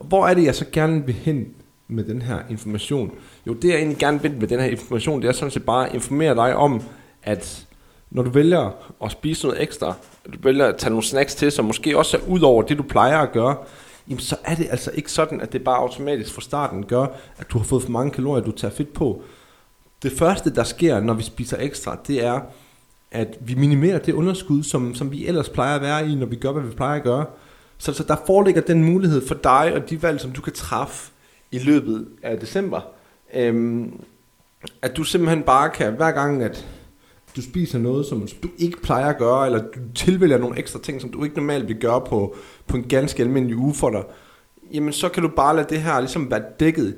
Hvor 0.00 0.26
er 0.26 0.34
det, 0.34 0.44
jeg 0.44 0.54
så 0.54 0.64
gerne 0.72 1.06
vil 1.06 1.14
hen 1.14 1.54
med 1.88 2.04
den 2.04 2.22
her 2.22 2.38
information? 2.50 3.12
Jo, 3.46 3.52
det 3.54 3.68
jeg 3.68 3.76
egentlig 3.76 3.98
gerne 3.98 4.22
vil 4.22 4.32
med 4.40 4.48
den 4.48 4.60
her 4.60 4.66
information, 4.66 5.22
det 5.22 5.28
er 5.28 5.32
sådan 5.32 5.50
set 5.50 5.64
bare 5.64 5.88
at 5.88 5.94
informere 5.94 6.34
dig 6.34 6.56
om, 6.56 6.82
at 7.22 7.66
når 8.10 8.22
du 8.22 8.30
vælger 8.30 8.70
at 9.04 9.12
spise 9.12 9.46
noget 9.46 9.62
ekstra, 9.62 9.94
du 10.26 10.38
vælger 10.42 10.66
at 10.66 10.76
tage 10.76 10.90
nogle 10.90 11.04
snacks 11.04 11.34
til, 11.34 11.52
som 11.52 11.64
måske 11.64 11.98
også 11.98 12.16
er 12.16 12.20
ud 12.28 12.40
over 12.40 12.62
det, 12.62 12.78
du 12.78 12.82
plejer 12.82 13.18
at 13.18 13.32
gøre, 13.32 13.56
jamen 14.08 14.20
så 14.20 14.36
er 14.44 14.54
det 14.54 14.66
altså 14.70 14.90
ikke 14.94 15.12
sådan, 15.12 15.40
at 15.40 15.52
det 15.52 15.64
bare 15.64 15.76
automatisk 15.76 16.34
fra 16.34 16.40
starten 16.40 16.84
gør, 16.84 17.06
at 17.38 17.50
du 17.50 17.58
har 17.58 17.64
fået 17.64 17.82
for 17.82 17.90
mange 17.90 18.10
kalorier, 18.10 18.44
du 18.44 18.50
tager 18.52 18.74
fedt 18.74 18.92
på. 18.92 19.22
Det 20.02 20.12
første, 20.12 20.54
der 20.54 20.64
sker, 20.64 21.00
når 21.00 21.14
vi 21.14 21.22
spiser 21.22 21.56
ekstra, 21.60 21.98
det 22.06 22.24
er, 22.24 22.40
at 23.10 23.38
vi 23.40 23.54
minimerer 23.54 23.98
det 23.98 24.12
underskud, 24.12 24.62
som, 24.62 24.94
som 24.94 25.12
vi 25.12 25.26
ellers 25.26 25.48
plejer 25.48 25.74
at 25.76 25.82
være 25.82 26.08
i, 26.08 26.14
når 26.14 26.26
vi 26.26 26.36
gør, 26.36 26.52
hvad 26.52 26.62
vi 26.62 26.74
plejer 26.76 26.96
at 26.96 27.02
gøre. 27.02 27.26
Så, 27.78 27.92
så 27.92 28.04
der 28.04 28.16
foreligger 28.26 28.60
den 28.60 28.84
mulighed 28.84 29.26
for 29.26 29.34
dig 29.34 29.72
og 29.74 29.90
de 29.90 30.02
valg, 30.02 30.20
som 30.20 30.32
du 30.32 30.40
kan 30.40 30.52
træffe 30.52 31.12
i 31.50 31.58
løbet 31.58 32.08
af 32.22 32.38
december. 32.38 32.80
Øhm, 33.34 34.00
at 34.82 34.96
du 34.96 35.04
simpelthen 35.04 35.42
bare 35.42 35.70
kan, 35.70 35.92
hver 35.92 36.10
gang 36.10 36.42
at 36.42 36.66
du 37.36 37.42
spiser 37.42 37.78
noget, 37.78 38.06
som 38.06 38.28
du 38.42 38.48
ikke 38.58 38.82
plejer 38.82 39.06
at 39.06 39.18
gøre, 39.18 39.46
eller 39.46 39.58
du 39.58 39.80
tilvælger 39.94 40.38
nogle 40.38 40.58
ekstra 40.58 40.78
ting, 40.78 41.00
som 41.00 41.10
du 41.10 41.24
ikke 41.24 41.36
normalt 41.36 41.68
vil 41.68 41.80
gøre 41.80 42.00
på, 42.00 42.36
på 42.66 42.76
en 42.76 42.82
ganske 42.82 43.22
almindelig 43.22 43.56
uge 43.56 43.74
for 43.74 43.90
dig, 43.90 44.02
jamen 44.72 44.92
så 44.92 45.08
kan 45.08 45.22
du 45.22 45.28
bare 45.28 45.56
lade 45.56 45.66
det 45.68 45.82
her 45.82 46.00
ligesom 46.00 46.30
være 46.30 46.42
dækket 46.60 46.96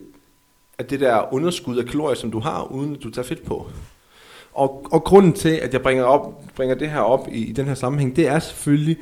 af 0.78 0.86
det 0.86 1.00
der 1.00 1.34
underskud 1.34 1.78
af 1.78 1.86
kalorier, 1.86 2.14
som 2.14 2.30
du 2.30 2.40
har, 2.40 2.72
uden 2.72 2.94
at 2.94 3.02
du 3.02 3.10
tager 3.10 3.26
fedt 3.26 3.44
på. 3.44 3.66
Og, 4.52 4.86
og 4.92 5.04
grunden 5.04 5.32
til, 5.32 5.48
at 5.48 5.72
jeg 5.72 5.82
bringer, 5.82 6.04
op, 6.04 6.44
bringer 6.56 6.74
det 6.74 6.90
her 6.90 7.00
op 7.00 7.28
i, 7.32 7.44
i 7.44 7.52
den 7.52 7.66
her 7.66 7.74
sammenhæng, 7.74 8.16
det 8.16 8.28
er 8.28 8.38
selvfølgelig 8.38 8.96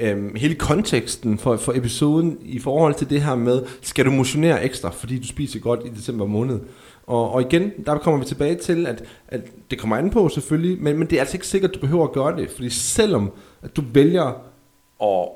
øhm, 0.00 0.34
hele 0.36 0.54
konteksten 0.54 1.38
for, 1.38 1.56
for 1.56 1.72
episoden 1.72 2.38
i 2.42 2.58
forhold 2.58 2.94
til 2.94 3.10
det 3.10 3.22
her 3.22 3.34
med, 3.34 3.62
skal 3.82 4.04
du 4.04 4.10
motionere 4.10 4.64
ekstra, 4.64 4.90
fordi 4.90 5.18
du 5.18 5.26
spiser 5.26 5.60
godt 5.60 5.80
i 5.84 5.88
december 5.88 6.26
måned. 6.26 6.60
Og, 7.06 7.32
og 7.32 7.40
igen, 7.40 7.70
der 7.86 7.98
kommer 7.98 8.20
vi 8.20 8.26
tilbage 8.26 8.54
til, 8.54 8.86
at, 8.86 9.04
at 9.28 9.40
det 9.70 9.78
kommer 9.78 9.96
an 9.96 10.10
på 10.10 10.28
selvfølgelig, 10.28 10.82
men, 10.82 10.98
men 10.98 11.10
det 11.10 11.16
er 11.16 11.20
altså 11.20 11.36
ikke 11.36 11.46
sikkert, 11.46 11.70
at 11.70 11.74
du 11.74 11.80
behøver 11.80 12.04
at 12.04 12.12
gøre 12.12 12.36
det, 12.36 12.50
fordi 12.50 12.70
selvom 12.70 13.30
at 13.62 13.76
du 13.76 13.82
vælger 13.92 14.42
at 15.02 15.28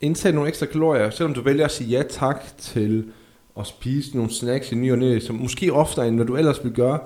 indtage 0.00 0.34
nogle 0.34 0.48
ekstra 0.48 0.66
kalorier, 0.66 1.10
selvom 1.10 1.34
du 1.34 1.40
vælger 1.40 1.64
at 1.64 1.70
sige 1.70 1.90
ja 1.90 2.02
tak 2.02 2.44
til 2.58 3.04
at 3.58 3.66
spise 3.66 4.16
nogle 4.16 4.30
snacks 4.30 4.72
i 4.72 4.74
ny 4.74 4.92
og 4.92 4.98
næ, 4.98 5.18
som 5.18 5.36
måske 5.36 5.72
oftere 5.72 6.08
end 6.08 6.16
hvad 6.16 6.26
du 6.26 6.36
ellers 6.36 6.64
vil 6.64 6.72
gøre, 6.72 6.98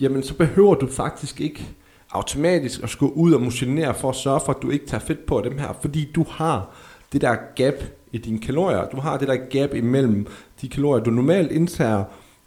jamen 0.00 0.22
så 0.22 0.34
behøver 0.34 0.74
du 0.74 0.86
faktisk 0.86 1.40
ikke 1.40 1.68
automatisk 2.12 2.82
at 2.82 2.90
skulle 2.90 3.16
ud 3.16 3.32
og 3.32 3.40
motionere 3.40 3.94
for 3.94 4.08
at 4.08 4.16
sørge 4.16 4.40
for, 4.44 4.52
at 4.52 4.62
du 4.62 4.70
ikke 4.70 4.86
tager 4.86 5.00
fedt 5.00 5.26
på 5.26 5.40
dem 5.44 5.58
her, 5.58 5.78
fordi 5.80 6.10
du 6.14 6.24
har 6.28 6.70
det 7.12 7.20
der 7.20 7.36
gap 7.56 7.74
i 8.12 8.18
dine 8.18 8.38
kalorier. 8.38 8.88
Du 8.88 9.00
har 9.00 9.18
det 9.18 9.28
der 9.28 9.36
gap 9.36 9.74
imellem 9.74 10.26
de 10.60 10.68
kalorier, 10.68 11.04
du 11.04 11.10
normalt 11.10 11.52
indtager, 11.52 12.04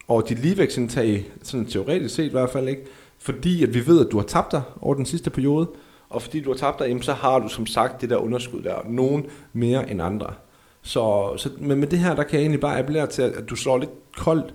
og 0.08 0.30
dit 0.30 0.40
ligevægtsindtag, 0.40 1.32
sådan 1.44 1.66
teoretisk 1.66 2.16
set 2.16 2.26
i 2.26 2.32
hvert 2.32 2.50
fald 2.50 2.68
ikke, 2.68 2.82
fordi 3.20 3.64
at 3.64 3.74
vi 3.74 3.88
ved, 3.88 4.06
at 4.06 4.12
du 4.12 4.18
har 4.18 4.26
tabt 4.26 4.52
dig 4.52 4.62
over 4.82 4.96
den 4.96 5.06
sidste 5.06 5.30
periode, 5.30 5.68
og 6.10 6.22
fordi 6.22 6.42
du 6.42 6.50
har 6.50 6.58
tabt 6.58 6.80
dig, 6.80 7.04
så 7.04 7.14
har 7.14 7.40
du 7.40 7.48
som 7.48 7.66
sagt 7.66 8.02
det 8.02 8.10
der 8.10 8.18
underskud 8.18 8.62
der, 8.62 8.76
nogen 8.86 9.26
mere 9.54 9.92
end 9.92 10.02
andre. 10.02 10.34
Så, 10.82 11.34
så 11.38 11.50
men 11.60 11.80
med 11.80 11.88
det 11.88 12.00
her, 12.00 12.16
der 12.16 12.24
kan 12.24 12.34
jeg 12.34 12.42
egentlig 12.42 12.60
bare 12.60 12.80
appellere 12.80 13.08
til, 13.08 13.22
at 13.22 13.50
du 13.50 13.56
slår 13.56 13.78
lidt 13.78 14.14
koldt 14.18 14.54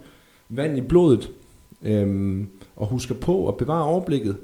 vand 0.48 0.78
i 0.78 0.80
blodet, 0.80 1.30
øhm, 1.82 2.48
og 2.76 2.86
husker 2.86 3.14
på 3.14 3.48
at 3.48 3.56
bevare 3.56 3.84
overblikket. 3.84 4.36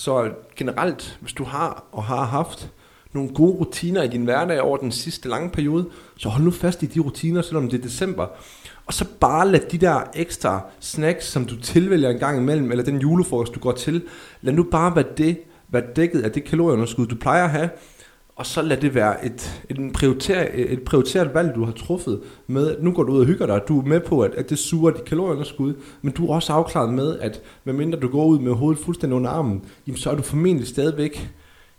Så 0.00 0.30
generelt, 0.56 1.18
hvis 1.20 1.32
du 1.32 1.44
har 1.44 1.84
og 1.92 2.04
har 2.04 2.24
haft 2.24 2.70
nogle 3.12 3.34
gode 3.34 3.52
rutiner 3.52 4.02
i 4.02 4.08
din 4.08 4.24
hverdag 4.24 4.60
over 4.60 4.76
den 4.76 4.92
sidste 4.92 5.28
lange 5.28 5.50
periode, 5.50 5.88
så 6.16 6.28
hold 6.28 6.44
nu 6.44 6.50
fast 6.50 6.82
i 6.82 6.86
de 6.86 7.00
rutiner, 7.00 7.42
selvom 7.42 7.68
det 7.68 7.78
er 7.78 7.82
december. 7.82 8.26
Og 8.86 8.94
så 8.94 9.04
bare 9.20 9.48
lad 9.48 9.60
de 9.60 9.78
der 9.78 10.00
ekstra 10.14 10.60
snacks, 10.80 11.26
som 11.26 11.44
du 11.44 11.56
tilvælger 11.56 12.10
en 12.10 12.18
gang 12.18 12.38
imellem, 12.38 12.70
eller 12.70 12.84
den 12.84 12.98
julefrokost, 12.98 13.54
du 13.54 13.60
går 13.60 13.72
til, 13.72 14.02
lad 14.42 14.52
nu 14.52 14.62
bare 14.62 14.96
være 14.96 15.08
det, 15.16 15.40
være 15.68 15.84
dækket 15.96 16.20
af 16.20 16.32
det 16.32 16.44
kalorieunderskud, 16.44 17.06
du 17.06 17.16
plejer 17.16 17.44
at 17.44 17.50
have, 17.50 17.70
og 18.40 18.46
så 18.46 18.62
lad 18.62 18.76
det 18.76 18.94
være 18.94 19.26
et, 19.26 19.64
et, 19.68 19.92
prioriter, 19.92 20.46
et 20.54 20.82
prioriteret 20.82 21.34
valg, 21.34 21.54
du 21.54 21.64
har 21.64 21.72
truffet 21.72 22.20
med, 22.46 22.70
at 22.70 22.82
nu 22.82 22.92
går 22.92 23.02
du 23.02 23.12
ud 23.12 23.20
og 23.20 23.26
hygger 23.26 23.46
dig, 23.46 23.60
du 23.68 23.80
er 23.80 23.84
med 23.84 24.00
på, 24.00 24.20
at, 24.20 24.34
at 24.34 24.50
det 24.50 24.58
suger 24.58 24.90
dit 24.90 25.04
kalorieunderskud, 25.04 25.74
men 26.02 26.12
du 26.12 26.26
er 26.26 26.34
også 26.34 26.52
afklaret 26.52 26.94
med, 26.94 27.18
at 27.18 27.42
medmindre 27.64 28.00
du 28.00 28.08
går 28.08 28.24
ud 28.24 28.38
med 28.38 28.52
hovedet 28.52 28.84
fuldstændig 28.84 29.16
under 29.16 29.30
armen, 29.30 29.62
jamen, 29.86 29.98
så 29.98 30.10
er 30.10 30.14
du 30.14 30.22
formentlig 30.22 30.66
stadigvæk 30.66 31.30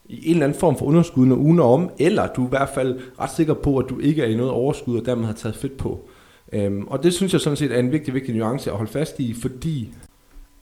i 0.05 0.27
en 0.29 0.33
eller 0.33 0.45
anden 0.45 0.59
form 0.59 0.77
for 0.77 0.85
underskud, 0.85 1.25
når 1.25 1.35
ugen 1.35 1.59
er 1.59 1.63
om, 1.63 1.89
eller 1.99 2.27
du 2.27 2.41
er 2.41 2.47
i 2.47 2.49
hvert 2.49 2.69
fald 2.75 2.99
ret 3.19 3.31
sikker 3.35 3.53
på, 3.53 3.77
at 3.77 3.85
du 3.89 3.99
ikke 3.99 4.21
er 4.21 4.27
i 4.27 4.35
noget 4.35 4.51
overskud, 4.51 4.99
og 4.99 5.05
dermed 5.05 5.25
har 5.25 5.33
taget 5.33 5.55
fedt 5.55 5.77
på. 5.77 6.09
Øhm, 6.53 6.87
og 6.87 7.03
det 7.03 7.13
synes 7.13 7.33
jeg 7.33 7.41
sådan 7.41 7.57
set 7.57 7.71
er 7.71 7.79
en 7.79 7.91
vigtig, 7.91 8.13
vigtig 8.13 8.35
nuance 8.35 8.71
at 8.71 8.77
holde 8.77 8.91
fast 8.91 9.19
i, 9.19 9.33
fordi 9.41 9.93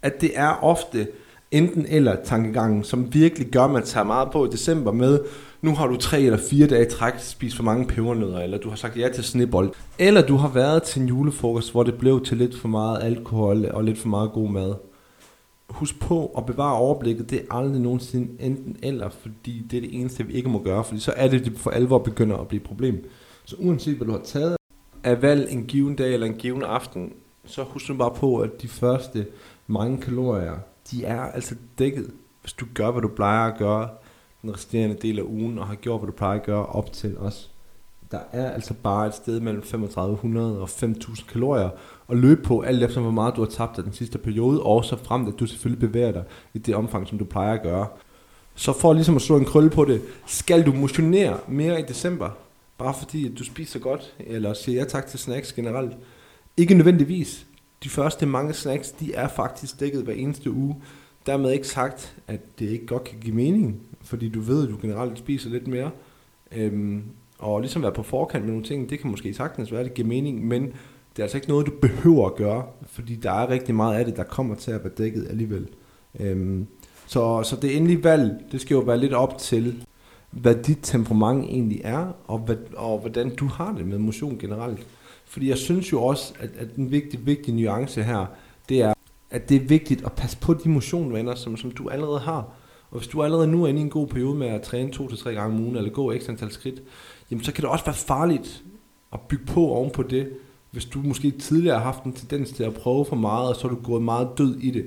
at 0.01 0.21
det 0.21 0.31
er 0.35 0.63
ofte 0.63 1.07
enten 1.51 1.85
eller 1.89 2.15
tankegangen, 2.23 2.83
som 2.83 3.13
virkelig 3.13 3.47
gør, 3.47 3.63
at 3.63 3.71
man 3.71 3.83
tager 3.83 4.03
meget 4.03 4.31
på 4.31 4.45
i 4.45 4.49
december 4.49 4.91
med, 4.91 5.19
nu 5.61 5.75
har 5.75 5.87
du 5.87 5.97
tre 5.97 6.21
eller 6.21 6.37
fire 6.37 6.67
dage 6.67 6.85
træk 6.85 7.13
spist 7.17 7.55
for 7.55 7.63
mange 7.63 7.87
pebernødder, 7.87 8.39
eller 8.39 8.57
du 8.57 8.69
har 8.69 8.75
sagt 8.75 8.97
ja 8.97 9.09
til 9.09 9.23
snibbold, 9.23 9.71
eller 9.99 10.21
du 10.21 10.35
har 10.35 10.49
været 10.49 10.83
til 10.83 11.01
en 11.01 11.07
julefrokost, 11.07 11.71
hvor 11.71 11.83
det 11.83 11.97
blev 11.97 12.23
til 12.25 12.37
lidt 12.37 12.57
for 12.57 12.67
meget 12.67 13.03
alkohol 13.03 13.65
og 13.65 13.83
lidt 13.83 13.97
for 13.97 14.09
meget 14.09 14.31
god 14.31 14.49
mad. 14.49 14.75
Husk 15.69 15.99
på 15.99 16.25
at 16.37 16.45
bevare 16.45 16.75
overblikket, 16.75 17.29
det 17.29 17.39
er 17.39 17.55
aldrig 17.55 17.81
nogensinde 17.81 18.43
enten 18.43 18.77
eller, 18.83 19.09
fordi 19.09 19.65
det 19.71 19.77
er 19.77 19.81
det 19.81 19.99
eneste, 19.99 20.27
vi 20.27 20.33
ikke 20.33 20.49
må 20.49 20.63
gøre, 20.63 20.83
fordi 20.83 20.99
så 20.99 21.13
er 21.15 21.27
det, 21.27 21.45
det 21.45 21.57
for 21.57 21.71
alvor 21.71 21.97
begynder 21.97 22.37
at 22.37 22.47
blive 22.47 22.61
et 22.61 22.67
problem. 22.67 23.09
Så 23.45 23.55
uanset 23.59 23.95
hvad 23.95 24.07
du 24.07 24.11
har 24.13 24.21
taget 24.23 24.55
af 25.03 25.21
valg 25.21 25.51
en 25.51 25.63
given 25.63 25.95
dag 25.95 26.13
eller 26.13 26.27
en 26.27 26.33
given 26.33 26.63
aften, 26.63 27.13
så 27.45 27.63
husk 27.63 27.89
nu 27.89 27.95
bare 27.95 28.11
på, 28.15 28.37
at 28.37 28.61
de 28.61 28.67
første 28.67 29.25
mange 29.67 29.97
kalorier, 29.97 30.55
de 30.91 31.05
er 31.05 31.21
altså 31.21 31.55
dækket, 31.79 32.11
hvis 32.41 32.53
du 32.53 32.65
gør, 32.73 32.91
hvad 32.91 33.01
du 33.01 33.07
plejer 33.07 33.51
at 33.51 33.57
gøre 33.57 33.89
den 34.41 34.53
resterende 34.53 34.95
del 35.01 35.19
af 35.19 35.23
ugen, 35.23 35.59
og 35.59 35.67
har 35.67 35.75
gjort, 35.75 35.99
hvad 35.99 36.07
du 36.07 36.17
plejer 36.17 36.39
at 36.39 36.45
gøre 36.45 36.65
op 36.65 36.93
til 36.93 37.17
os. 37.17 37.51
Der 38.11 38.19
er 38.31 38.51
altså 38.51 38.73
bare 38.73 39.07
et 39.07 39.13
sted 39.13 39.39
mellem 39.39 39.61
3500 39.61 40.61
og 40.61 40.69
5000 40.69 41.27
kalorier 41.27 41.69
at 42.09 42.17
løbe 42.17 42.41
på, 42.43 42.61
alt 42.61 42.83
efter 42.83 43.01
hvor 43.01 43.11
meget 43.11 43.35
du 43.35 43.41
har 43.41 43.49
tabt 43.49 43.77
af 43.77 43.83
den 43.83 43.93
sidste 43.93 44.17
periode, 44.17 44.63
og 44.63 44.85
så 44.85 44.95
frem 44.95 45.27
at 45.27 45.33
du 45.39 45.45
selvfølgelig 45.45 45.89
bevæger 45.89 46.11
dig 46.11 46.23
i 46.53 46.57
det 46.57 46.75
omfang, 46.75 47.07
som 47.07 47.17
du 47.17 47.25
plejer 47.25 47.53
at 47.53 47.63
gøre. 47.63 47.87
Så 48.55 48.73
for 48.73 48.93
ligesom 48.93 49.15
at 49.15 49.21
slå 49.21 49.37
en 49.37 49.45
krølle 49.45 49.69
på 49.69 49.85
det, 49.85 50.01
skal 50.25 50.65
du 50.65 50.73
motionere 50.73 51.37
mere 51.47 51.79
i 51.79 51.83
december, 51.83 52.29
bare 52.77 52.93
fordi 52.93 53.31
at 53.31 53.39
du 53.39 53.43
spiser 53.43 53.79
godt, 53.79 54.15
eller 54.19 54.53
siger 54.53 54.79
ja 54.79 54.85
tak 54.85 55.07
til 55.07 55.19
snacks 55.19 55.53
generelt. 55.53 55.97
Ikke 56.57 56.73
nødvendigvis. 56.73 57.45
De 57.83 57.89
første 57.89 58.25
mange 58.25 58.53
snacks, 58.53 58.91
de 58.91 59.13
er 59.13 59.27
faktisk 59.27 59.79
dækket 59.79 60.03
hver 60.03 60.13
eneste 60.13 60.51
uge. 60.51 60.75
Dermed 61.29 61.51
ikke 61.51 61.67
sagt, 61.67 62.15
at 62.27 62.59
det 62.59 62.69
ikke 62.69 62.85
godt 62.85 63.03
kan 63.03 63.19
give 63.19 63.35
mening, 63.35 63.81
fordi 64.01 64.29
du 64.29 64.39
ved, 64.39 64.63
at 64.63 64.69
du 64.69 64.77
generelt 64.81 65.17
spiser 65.17 65.49
lidt 65.49 65.67
mere. 65.67 65.91
Øhm, 66.51 67.03
og 67.39 67.59
ligesom 67.59 67.81
være 67.81 67.91
på 67.91 68.03
forkant 68.03 68.43
med 68.43 68.51
nogle 68.51 68.65
ting, 68.65 68.89
det 68.89 68.99
kan 68.99 69.11
måske 69.11 69.33
sagtens 69.33 69.71
være, 69.71 69.79
at 69.79 69.85
det 69.85 69.93
giver 69.93 70.07
mening, 70.07 70.47
men 70.47 70.63
det 70.63 71.19
er 71.19 71.23
altså 71.23 71.37
ikke 71.37 71.49
noget, 71.49 71.67
du 71.67 71.71
behøver 71.81 72.25
at 72.25 72.35
gøre, 72.35 72.63
fordi 72.85 73.15
der 73.15 73.31
er 73.31 73.49
rigtig 73.49 73.75
meget 73.75 73.99
af 73.99 74.05
det, 74.05 74.15
der 74.15 74.23
kommer 74.23 74.55
til 74.55 74.71
at 74.71 74.83
være 74.83 74.93
dækket 74.97 75.27
alligevel. 75.29 75.67
Øhm, 76.19 76.67
så, 77.07 77.43
så 77.43 77.55
det 77.55 77.77
endelige 77.77 78.03
valg, 78.03 78.31
det 78.51 78.61
skal 78.61 78.75
jo 78.75 78.81
være 78.81 78.97
lidt 78.97 79.13
op 79.13 79.37
til, 79.37 79.85
hvad 80.31 80.55
dit 80.55 80.79
temperament 80.81 81.45
egentlig 81.45 81.81
er, 81.83 82.11
og, 82.27 82.39
hvad, 82.39 82.57
og 82.75 82.99
hvordan 82.99 83.35
du 83.35 83.45
har 83.45 83.73
det 83.77 83.87
med 83.87 83.97
motion 83.97 84.37
generelt. 84.39 84.87
Fordi 85.25 85.49
jeg 85.49 85.57
synes 85.57 85.91
jo 85.91 86.03
også, 86.03 86.33
at, 86.39 86.49
at 86.59 86.75
en 86.75 86.91
vigtig, 86.91 87.25
vigtig 87.25 87.53
nuance 87.53 88.03
her, 88.03 88.25
det 88.69 88.81
er, 88.81 88.93
at 89.31 89.49
det 89.49 89.61
er 89.61 89.67
vigtigt 89.67 90.05
at 90.05 90.11
passe 90.11 90.37
på 90.37 90.53
de 90.53 90.69
motionvaner, 90.69 91.35
som, 91.35 91.57
som 91.57 91.71
du 91.71 91.89
allerede 91.89 92.19
har. 92.19 92.53
Og 92.91 92.97
hvis 92.97 93.07
du 93.07 93.23
allerede 93.23 93.47
nu 93.47 93.63
er 93.63 93.67
inde 93.67 93.79
i 93.79 93.83
en 93.83 93.89
god 93.89 94.07
periode 94.07 94.35
med 94.35 94.47
at 94.47 94.61
træne 94.61 94.91
to 94.91 95.09
til 95.09 95.17
tre 95.17 95.33
gange 95.33 95.55
om 95.55 95.63
ugen, 95.63 95.75
eller 95.75 95.89
gå 95.89 96.11
ekstra 96.11 96.31
antal 96.31 96.51
skridt, 96.51 96.81
jamen 97.31 97.43
så 97.43 97.53
kan 97.53 97.61
det 97.61 97.69
også 97.69 97.85
være 97.85 97.95
farligt 97.95 98.63
at 99.13 99.19
bygge 99.21 99.45
på 99.45 99.67
oven 99.67 99.91
på 99.91 100.03
det, 100.03 100.29
hvis 100.71 100.85
du 100.85 100.99
måske 100.99 101.31
tidligere 101.31 101.77
har 101.77 101.83
haft 101.83 102.03
en 102.03 102.13
tendens 102.13 102.51
til 102.51 102.63
at 102.63 102.73
prøve 102.73 103.05
for 103.05 103.15
meget, 103.15 103.49
og 103.49 103.55
så 103.55 103.67
er 103.67 103.71
du 103.71 103.77
gået 103.83 104.01
meget 104.01 104.29
død 104.37 104.55
i 104.55 104.71
det. 104.71 104.85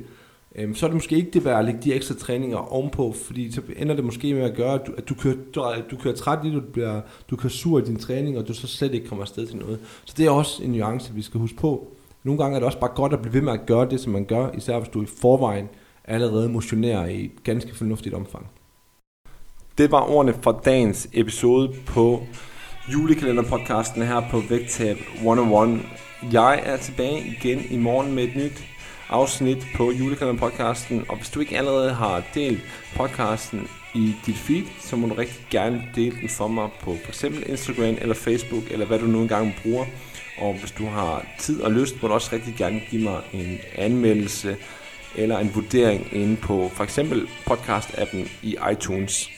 Øhm, 0.56 0.74
så 0.74 0.86
er 0.86 0.88
det 0.88 0.94
måske 0.94 1.16
ikke 1.16 1.30
det 1.30 1.44
værd 1.44 1.58
at 1.58 1.64
lægge 1.64 1.80
de 1.84 1.94
ekstra 1.94 2.14
træninger 2.14 2.56
ovenpå, 2.56 3.12
fordi 3.12 3.52
så 3.52 3.60
ender 3.76 3.94
det 3.94 4.04
måske 4.04 4.34
med 4.34 4.42
at 4.42 4.56
gøre, 4.56 4.74
at 4.74 4.86
du, 4.86 4.92
at 4.98 5.08
du, 5.08 5.14
kører, 5.14 5.36
du, 5.54 5.74
du 5.90 5.96
kører 5.96 6.14
træt 6.14 6.38
i 6.44 6.46
det, 6.46 6.54
du, 6.54 6.60
bliver, 6.72 7.00
du 7.30 7.36
kører 7.36 7.50
sur 7.50 7.78
i 7.78 7.84
din 7.84 7.96
træning, 7.96 8.38
og 8.38 8.48
du 8.48 8.54
så 8.54 8.66
slet 8.66 8.94
ikke 8.94 9.06
kommer 9.06 9.22
afsted 9.22 9.46
til 9.46 9.56
noget. 9.56 9.78
Så 10.04 10.14
det 10.16 10.26
er 10.26 10.30
også 10.30 10.62
en 10.62 10.70
nuance, 10.72 11.14
vi 11.14 11.22
skal 11.22 11.40
huske 11.40 11.56
på. 11.56 11.96
Nogle 12.24 12.42
gange 12.42 12.54
er 12.54 12.60
det 12.60 12.66
også 12.66 12.80
bare 12.80 12.94
godt 12.94 13.12
at 13.12 13.22
blive 13.22 13.34
ved 13.34 13.40
med 13.40 13.52
at 13.52 13.66
gøre 13.66 13.90
det, 13.90 14.00
som 14.00 14.12
man 14.12 14.24
gør, 14.24 14.50
især 14.50 14.78
hvis 14.78 14.88
du 14.88 15.02
i 15.02 15.06
forvejen 15.20 15.68
allerede 16.04 16.48
motionerer 16.48 17.06
i 17.06 17.24
et 17.24 17.44
ganske 17.44 17.74
fornuftigt 17.74 18.14
omfang. 18.14 18.46
Det 19.78 19.90
var 19.90 20.10
ordene 20.10 20.34
fra 20.42 20.60
dagens 20.64 21.08
episode 21.12 21.74
på 21.86 22.22
julekalenderpodcasten 22.92 24.02
her 24.02 24.22
på 24.30 24.42
Vægtab 24.48 24.96
101. 25.14 25.80
Jeg 26.32 26.62
er 26.64 26.76
tilbage 26.76 27.36
igen 27.40 27.60
i 27.70 27.76
morgen 27.76 28.14
med 28.14 28.24
et 28.24 28.36
nyt 28.36 28.64
afsnit 29.08 29.66
på 29.76 29.90
julekalenderpodcasten, 29.90 31.04
og 31.08 31.16
hvis 31.16 31.30
du 31.30 31.40
ikke 31.40 31.58
allerede 31.58 31.92
har 31.92 32.22
delt 32.34 32.60
podcasten 32.96 33.68
i 33.94 34.14
dit 34.26 34.36
feed, 34.36 34.64
så 34.80 34.96
må 34.96 35.08
du 35.08 35.14
rigtig 35.14 35.46
gerne 35.50 35.82
dele 35.96 36.16
den 36.20 36.28
for 36.28 36.48
mig 36.48 36.68
på 36.80 36.96
f.eks. 37.04 37.24
Instagram 37.24 37.96
eller 38.00 38.14
Facebook, 38.14 38.62
eller 38.70 38.86
hvad 38.86 38.98
du 38.98 39.06
nu 39.06 39.22
engang 39.22 39.54
bruger. 39.62 39.84
Og 40.38 40.54
hvis 40.54 40.70
du 40.70 40.86
har 40.86 41.26
tid 41.38 41.60
og 41.60 41.72
lyst, 41.72 42.02
må 42.02 42.08
du 42.08 42.14
også 42.14 42.30
rigtig 42.32 42.54
gerne 42.54 42.80
give 42.90 43.02
mig 43.02 43.20
en 43.32 43.58
anmeldelse 43.74 44.56
eller 45.16 45.38
en 45.38 45.54
vurdering 45.54 46.08
inde 46.12 46.36
på 46.36 46.70
for 46.74 46.84
eksempel 46.84 47.28
podcast-appen 47.50 48.28
i 48.42 48.56
iTunes. 48.72 49.28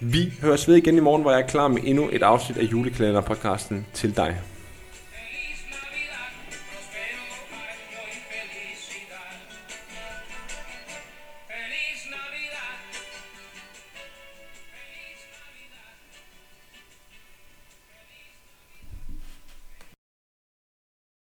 Vi 0.00 0.32
høres 0.42 0.68
ved 0.68 0.76
igen 0.76 0.96
i 0.96 1.00
morgen, 1.00 1.22
hvor 1.22 1.30
jeg 1.30 1.40
er 1.40 1.46
klar 1.46 1.68
med 1.68 1.80
endnu 1.84 2.08
et 2.12 2.22
afsnit 2.22 2.58
af 2.58 2.62
julekalenderpodcasten 2.62 3.86
til 3.94 4.16
dig. 4.16 4.36